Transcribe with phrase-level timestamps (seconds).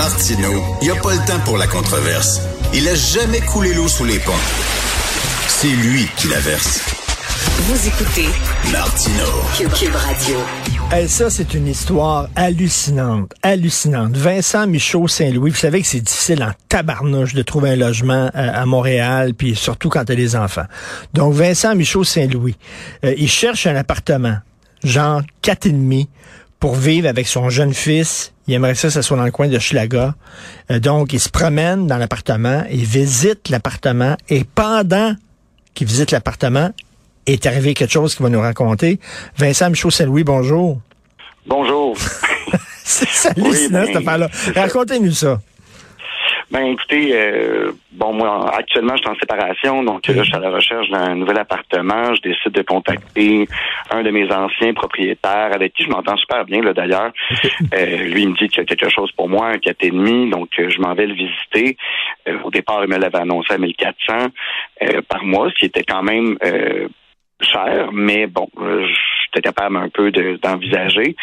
[0.00, 2.40] Martineau, il n'y a pas le temps pour la controverse.
[2.72, 4.32] Il a jamais coulé l'eau sous les ponts.
[5.46, 6.80] C'est lui qui la verse.
[7.64, 8.26] Vous écoutez
[8.72, 9.26] Martino.
[9.58, 10.38] Cube, Radio.
[11.06, 14.16] Ça, c'est une histoire hallucinante, hallucinante.
[14.16, 18.64] Vincent Michaud-Saint-Louis, vous savez que c'est difficile en tabarnouche de trouver un logement euh, à,
[18.64, 20.66] Montréal, puis surtout quand t'as des enfants.
[21.12, 22.56] Donc, Vincent Michaud-Saint-Louis,
[23.04, 24.38] euh, il cherche un appartement,
[24.82, 26.08] genre quatre et demi,
[26.58, 28.32] pour vivre avec son jeune fils.
[28.50, 30.16] Il aimerait ça que ça soit dans le coin de Schlaga.
[30.72, 35.14] Euh, donc, il se promène dans l'appartement, il visite l'appartement, et pendant
[35.72, 36.72] qu'il visite l'appartement,
[37.26, 38.98] est arrivé quelque chose qu'il va nous raconter.
[39.36, 40.80] Vincent Michaud-Saint-Louis, bonjour.
[41.46, 41.96] Bonjour.
[42.84, 44.28] C'est hallucinant, Oui, cette affaire-là.
[44.56, 45.40] Racontez-nous ça.
[46.50, 50.40] Ben écoutez, euh, bon moi actuellement je suis en séparation, donc là je suis à
[50.40, 52.12] la recherche d'un nouvel appartement.
[52.12, 53.46] Je décide de contacter
[53.92, 57.12] un de mes anciens propriétaires avec qui je m'entends super bien là d'ailleurs.
[57.72, 59.90] Euh, lui il me dit qu'il y a quelque chose pour moi, un quatre et
[59.90, 61.76] demi, donc euh, je m'en vais le visiter.
[62.26, 64.12] Euh, au départ il me l'avait annoncé à 1400
[64.82, 66.88] euh, par mois, ce qui était quand même euh,
[67.42, 68.86] cher, mais bon, euh,
[69.32, 71.14] j'étais capable un peu de- d'envisager.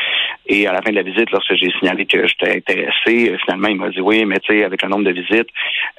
[0.47, 3.67] Et à la fin de la visite, lorsque j'ai signalé que j'étais intéressé, euh, finalement,
[3.67, 5.49] il m'a dit oui, mais tu sais, avec le nombre de visites,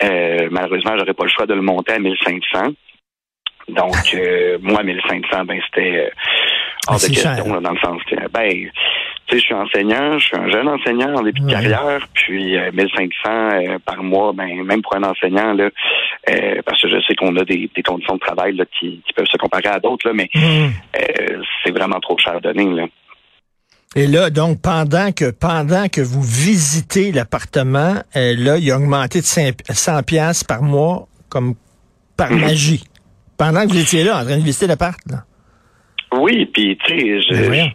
[0.03, 2.73] euh, malheureusement, j'aurais pas le choix de le monter à 1500.
[3.69, 6.11] Donc, euh, moi, 1500, ben c'était euh,
[6.89, 8.70] hors de c'est question, là, dans le sens que, ben,
[9.29, 12.57] tu sais, je suis enseignant, je suis un jeune enseignant en début de carrière, puis
[12.57, 15.69] euh, 1500 euh, par mois, ben, même pour un enseignant, là,
[16.31, 19.12] euh, parce que je sais qu'on a des, des conditions de travail là, qui, qui
[19.15, 22.87] peuvent se comparer à d'autres, mais euh, c'est vraiment trop cher à donner, là.
[23.97, 29.21] Et là, donc, pendant que pendant que vous visitez l'appartement, euh, là, il a augmenté
[29.21, 31.55] de 5 100 pièces par mois, comme
[32.17, 32.41] par Mhm.
[32.41, 32.84] magie.
[33.39, 35.25] Pendant que vous étiez là, en train de visiter l'appart, là.
[36.12, 37.69] Oui, puis tu sais, je,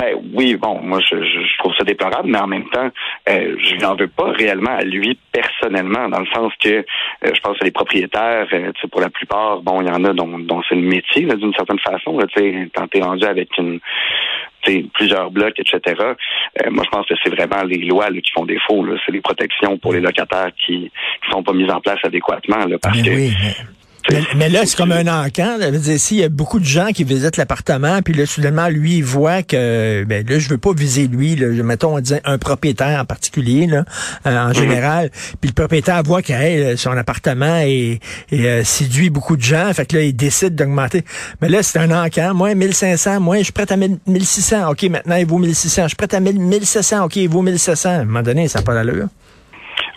[0.00, 2.88] Ben ben oui, bon, moi je, je, trouve ça déplorable, mais en même temps,
[3.28, 6.84] euh, je n'en veux pas réellement à lui personnellement, dans le sens que euh,
[7.22, 10.04] je pense que les propriétaires, euh, tu sais, pour la plupart, bon, il y en
[10.04, 13.24] a dont, dont c'est le métier, d'une certaine façon, là, tu sais, quand t'es rendu
[13.24, 13.80] avec une
[14.94, 15.80] plusieurs blocs, etc.
[15.98, 18.84] euh, moi, je pense que c'est vraiment les lois là, qui font défaut.
[19.06, 20.90] C'est les protections pour les locataires qui
[21.24, 23.54] qui sont pas mises en place adéquatement, là, parce Mais que oui, mais...
[24.10, 25.58] Mais, mais là, c'est comme un encan.
[25.98, 29.42] s'il y a beaucoup de gens qui visitent l'appartement, puis là, soudainement, lui, il voit
[29.42, 33.04] que, ben là, je veux pas viser lui, là, mettons, on dit un propriétaire en
[33.04, 33.84] particulier, là,
[34.26, 38.00] euh, en général, puis le propriétaire voit que hey, son appartement est,
[38.32, 41.04] est, euh, séduit beaucoup de gens, fait que là, il décide d'augmenter.
[41.40, 42.34] Mais là, c'est un encan.
[42.34, 44.70] Moi, 1500, moi, je suis prêt à 1000 1600.
[44.70, 45.82] OK, maintenant, il vaut 1600.
[45.82, 47.04] Je suis prêt à 1000 1700.
[47.04, 47.88] OK, il vaut 1700.
[47.88, 49.08] À un moment donné, ça n'a pas d'allure.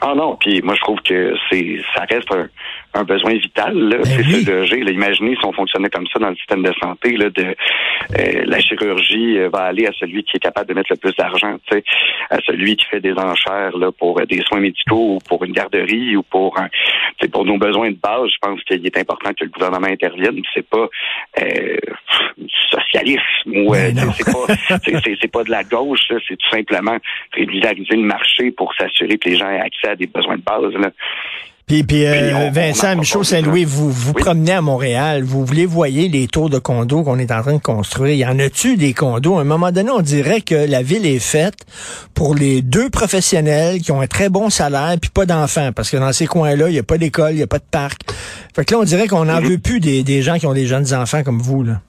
[0.06, 2.50] Ah non, puis moi je trouve que c'est ça reste un,
[2.94, 4.44] un besoin vital là, Ben c'est oui.
[4.44, 4.84] se loger.
[4.84, 8.44] Là, imaginez si on fonctionnait comme ça dans le système de santé là, de euh,
[8.46, 11.56] la chirurgie euh, va aller à celui qui est capable de mettre le plus d'argent,
[11.70, 11.84] tu sais,
[12.30, 15.54] à celui qui fait des enchères là pour euh, des soins médicaux ou pour une
[15.54, 16.68] garderie ou pour un,
[17.32, 18.30] pour nos besoins de base.
[18.30, 20.42] Je pense qu'il est important que le gouvernement intervienne.
[20.54, 20.90] C'est pas
[21.40, 21.78] euh,
[22.74, 24.80] socialisme ou euh, c'est pas
[25.22, 26.00] c'est- pas de la gauche.
[26.08, 26.16] ça.
[26.28, 26.98] C'est tout simplement
[27.34, 30.74] régulariser le marché pour s'assurer que les gens aient accès à des besoins de base.
[30.80, 30.90] Là.
[31.66, 34.22] Puis, puis, euh, Vincent en Michaud Saint-Louis, vous vous Oui.
[34.22, 37.62] promenez à Montréal, vous voulez voyer les tours de condos qu'on est en train de
[37.62, 38.14] construire.
[38.16, 39.38] Y en a-tu des condos?
[39.38, 41.56] À un moment donné, on dirait que la ville est faite
[42.14, 45.72] pour les deux professionnels qui ont un très bon salaire puis pas d'enfants.
[45.74, 47.70] Parce que dans ces coins-là, il n'y a pas d'école, il n'y a pas de
[47.72, 48.02] parc.
[48.54, 49.48] Fait que là, on dirait qu'on n'en Mhm.
[49.48, 51.80] veut plus des, des gens qui ont des jeunes enfants comme vous, là.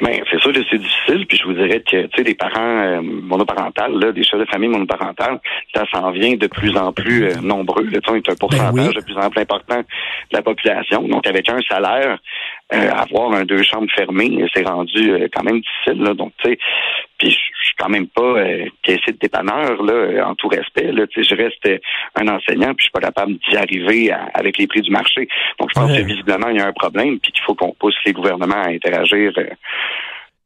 [0.00, 2.78] Ben, c'est sûr que c'est difficile, puis je vous dirais que, tu sais, des parents
[2.78, 5.40] euh, monoparentales, là, des chefs de famille monoparentales,
[5.74, 7.84] ça s'en vient de plus en plus euh, nombreux.
[7.84, 8.94] Là, on est un pourcentage Ben oui.
[8.94, 11.02] de plus en plus important de la population.
[11.02, 12.18] Donc, avec un salaire,
[12.72, 16.02] euh, avoir un deux chambres fermées, c'est rendu euh, quand même difficile.
[16.02, 16.58] Là, donc, tu sais,
[17.18, 17.38] puis
[17.80, 20.92] quand même pas euh, caissier de dépanneur, là, euh, en tout respect.
[20.92, 21.78] Là, je reste euh,
[22.16, 25.28] un enseignant, puis je suis pas capable d'y arriver à- avec les prix du marché.
[25.58, 25.98] Donc, je pense Ouais.
[26.02, 28.68] que visiblement, il y a un problème, puis qu'il faut qu'on pousse les gouvernements à
[28.68, 29.32] interagir.
[29.38, 29.44] euh,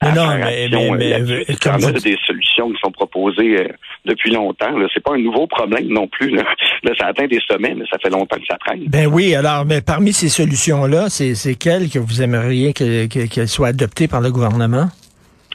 [0.03, 1.33] Mais non, mais- mais- mais- là-dessus.
[1.33, 3.69] mais- Il y en a des solutions qui sont proposées euh,
[4.05, 4.77] depuis longtemps.
[4.77, 4.87] Là.
[4.93, 6.29] C'est pas un nouveau problème non plus.
[6.31, 6.43] Là.
[6.83, 8.85] Là, ça atteint des sommets, mais ça fait longtemps que ça traîne.
[8.89, 13.27] Ben oui, alors, mais parmi ces solutions-là, c'est c'est quelles que vous aimeriez que- que-
[13.33, 14.89] qu'elles soient adoptées par le gouvernement?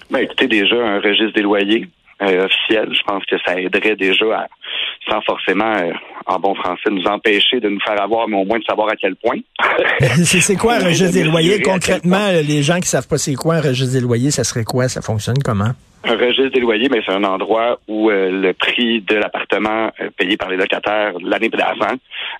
[0.09, 1.87] Ben, écoutez, déjà, un registre des loyers
[2.21, 4.47] euh, officiel, je pense que ça aiderait déjà à,
[5.09, 5.91] sans forcément, euh,
[6.25, 8.95] en bon français, nous empêcher de nous faire avoir, mais au moins de savoir à
[8.95, 9.37] quel point.
[10.23, 11.61] C'est quoi un registre de des loyers?
[11.61, 14.89] Concrètement, les gens qui savent pas c'est quoi un registre des loyers, ça serait quoi?
[14.89, 15.71] Ça fonctionne comment?
[16.05, 20.09] Un registre des loyers, mais c'est un endroit où euh, le prix de l'appartement euh,
[20.17, 21.95] payé par les locataires l'année d'avant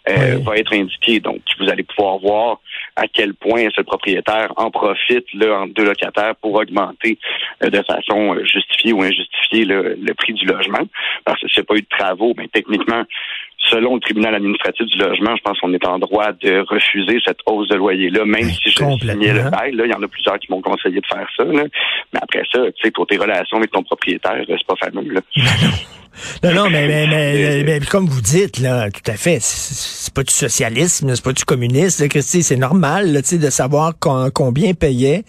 [0.10, 1.20] euh, va être indiqué.
[1.20, 2.60] Donc, vous allez pouvoir voir
[3.00, 7.18] à quel point ce propriétaire en profite là, entre deux locataires pour augmenter
[7.62, 10.86] de façon justifiée ou injustifiée le, le prix du logement.
[11.26, 13.04] Parce que s'il n'y a pas eu de travaux, mais techniquement,
[13.70, 17.40] selon le tribunal administratif du logement, je pense qu'on est en droit de refuser cette
[17.46, 19.74] hausse de loyer-là, même si je signais le bail.
[19.74, 21.44] Là, il y en a plusieurs qui m'ont conseillé de faire ça.
[21.44, 21.64] Là.
[22.14, 25.14] Mais après ça, tu sais, pour tes relations avec ton propriétaire, c'est pas fameux.
[25.14, 25.22] Là.
[26.44, 30.24] Non, non, mais, mais, mais, mais, comme vous dites, là, tout à fait, c'est pas
[30.24, 35.24] du socialisme, c'est pas du communisme, c'est normal là, de savoir combien payaient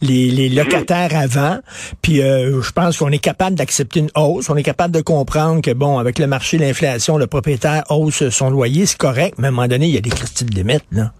[0.00, 0.56] les, les mm-hmm.
[0.56, 1.58] locataires avant.
[2.02, 5.60] Puis euh, je pense qu'on est capable d'accepter une hausse, on est capable de comprendre
[5.60, 9.48] que, bon, avec le marché, l'inflation, le propriétaire hausse son loyer, c'est correct, mais à
[9.48, 11.12] un moment donné, il y a des critiques de limites, là.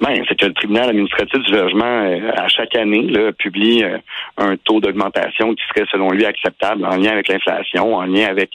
[0.00, 3.98] Ben, c'est que le tribunal administratif du logement, euh, à chaque année, là, publie euh,
[4.36, 8.50] un taux d'augmentation qui serait, selon lui, acceptable en lien avec l'inflation, en lien avec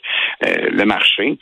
[0.46, 1.38] euh, le marché.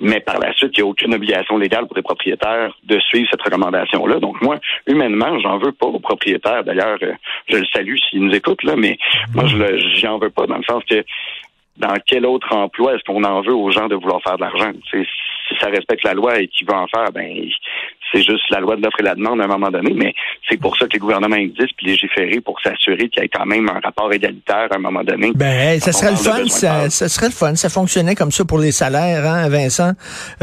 [0.00, 3.28] Mais par la suite, il n'y a aucune obligation légale pour les propriétaires de suivre
[3.30, 4.20] cette recommandation-là.
[4.20, 6.62] Donc moi, humainement, j'en veux pas aux propriétaires.
[6.62, 6.98] D'ailleurs,
[7.48, 8.96] je le salue s'ils nous écoutent, là, mais
[9.34, 9.56] moi, je
[9.96, 11.04] j'en veux pas dans le sens que
[11.78, 14.72] dans quel autre emploi est-ce qu'on en veut aux gens de vouloir faire de l'argent?
[14.90, 15.06] Si
[15.60, 17.48] ça respecte la loi et qu'ils veulent en faire, ben
[18.12, 20.14] c'est juste la loi de l'offre et la demande à un moment donné, mais
[20.48, 23.46] c'est pour ça que les gouvernements existent puis légiférer pour s'assurer qu'il y ait quand
[23.46, 25.32] même un rapport égalitaire à un moment donné.
[25.34, 27.54] Ben, ça serait le fun, ça, serait le fun.
[27.54, 29.92] Ça fonctionnait comme ça pour les salaires, hein, Vincent.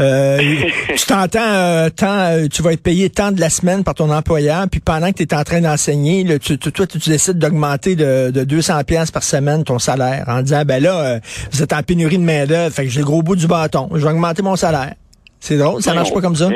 [0.00, 0.38] Euh,
[0.96, 4.66] tu t'entends, euh, euh, tu vas être payé tant de la semaine par ton employeur,
[4.70, 8.44] puis pendant que tu es en train d'enseigner, tu, toi, tu, décides d'augmenter de, de
[8.44, 11.20] 200 pièces par semaine ton salaire en disant, ben là,
[11.52, 13.88] vous êtes en pénurie de main d'œuvre, fait que j'ai le gros bout du bâton,
[13.94, 14.94] je vais augmenter mon salaire.
[15.40, 16.48] C'est drôle, ça marche pas comme ça.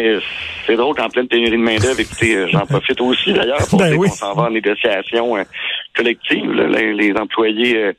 [0.67, 3.91] C'est drôle qu'en pleine pénurie de main-d'œuvre, écoutez, euh, j'en profite aussi d'ailleurs pour ben
[3.91, 5.43] dire qu'on s'en va en négociation euh,
[5.97, 7.93] collective, les, employés euh,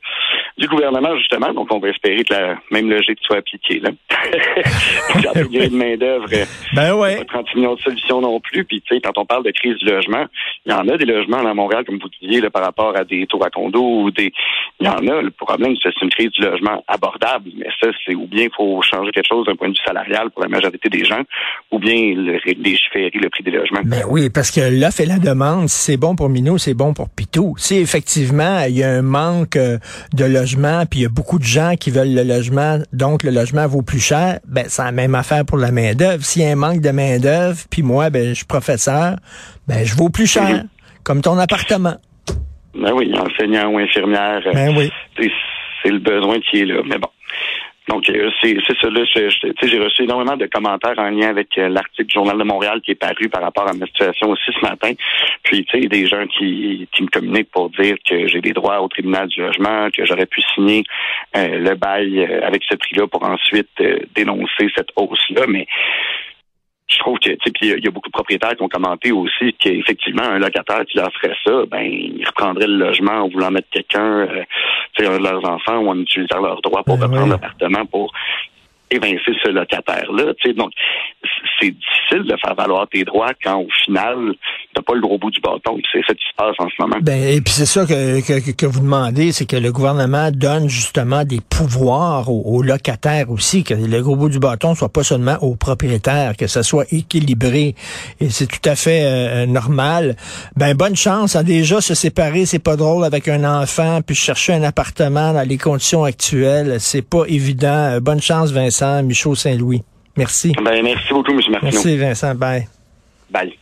[0.58, 1.52] du gouvernement, justement.
[1.52, 3.80] Donc, on va espérer que la même logique soit appliquée.
[3.80, 3.90] Là.
[5.24, 6.26] la pénurie de main-d'œuvre,
[6.74, 7.16] ben ouais.
[7.18, 8.64] pas 30 millions de solutions non plus.
[8.64, 10.26] Puis, tu sais, quand on parle de crise du logement,
[10.66, 13.04] il y en a des logements à Montréal, comme vous disiez, là, par rapport à
[13.04, 14.32] des tours à condo ou des.
[14.80, 15.22] Il y en a.
[15.22, 17.50] Le problème, c'est une crise du logement abordable.
[17.56, 20.30] Mais ça, c'est ou bien il faut changer quelque chose d'un point de vue salarial
[20.30, 21.22] pour la majorité des gens,
[21.70, 23.80] ou bien le, légiférer le prix des logements.
[23.84, 26.94] Ben oui, parce que l'offre et la demande, si c'est bon pour Minou, c'est bon
[26.94, 27.54] pour Pitou.
[27.56, 29.78] Si effectivement il y a un manque euh,
[30.12, 30.41] de logement,
[30.90, 33.82] puis il y a beaucoup de gens qui veulent le logement, donc le logement vaut
[33.82, 36.24] plus cher, ben c'est la même affaire pour la main d'œuvre.
[36.24, 39.16] S'il y a un manque de main d'œuvre, puis moi, ben je suis professeur,
[39.68, 40.68] ben je vaux plus cher, mhm.
[41.04, 41.96] comme ton appartement.
[42.74, 44.40] Ben oui, enseignant ou infirmière.
[44.52, 44.90] Ben oui.
[45.82, 46.80] C'est le besoin qui est là.
[46.86, 47.08] Mais bon.
[47.92, 48.88] Donc, euh, c'est ça.
[49.62, 52.92] J'ai reçu énormément de commentaires en lien avec euh, l'article du Journal de Montréal qui
[52.92, 54.92] est paru par rapport à ma situation aussi ce matin.
[55.42, 58.80] Puis, tu sais, des gens qui, qui me communiquent pour dire que j'ai des droits
[58.80, 60.84] au tribunal du logement, que j'aurais pu signer
[61.36, 63.68] euh, le bail avec ce prix-là pour ensuite
[64.14, 65.42] dénoncer cette hausse-là.
[65.48, 65.66] Mais
[67.02, 69.52] trouve que, tu sais, puis il y a beaucoup de propriétaires qui ont commenté aussi
[69.58, 73.68] qu'effectivement, un locataire qui leur ferait ça, ben, il reprendrait le logement en voulant mettre
[73.70, 74.42] quelqu'un, euh,
[74.94, 77.84] tu sais, un de leurs enfants ou en utilisant leurs droits pour ben reprendre l'appartement
[77.86, 78.12] pour
[78.90, 80.34] évincer ce locataire-là.
[80.34, 80.72] Tu sais, donc,
[81.62, 84.34] c'est difficile de faire valoir tes droits quand, au final,
[84.74, 85.78] t'as pas le gros bout du bâton.
[85.92, 86.96] C'est ça qui se passe en ce moment.
[87.00, 90.68] Ben, et puis c'est ça que, que, que, vous demandez, c'est que le gouvernement donne
[90.68, 95.36] justement des pouvoirs aux, locataires aussi, que le gros bout du bâton soit pas seulement
[95.40, 97.74] aux propriétaires, que ça soit équilibré.
[98.20, 100.16] Et c'est tout à fait euh, normal.
[100.56, 101.36] Ben, bonne chance.
[101.36, 105.46] Hein, déjà, se séparer, c'est pas drôle avec un enfant, puis chercher un appartement dans
[105.46, 107.98] les conditions actuelles, c'est pas évident.
[108.00, 109.02] Bonne chance, Vincent.
[109.02, 109.82] Michaud Saint-Louis.
[110.16, 110.52] Merci.
[110.62, 111.36] Ben, merci beaucoup, M.
[111.50, 111.72] Martineau.
[111.72, 112.34] Merci, Vincent.
[112.34, 112.68] Bye.
[113.30, 113.58] Bye.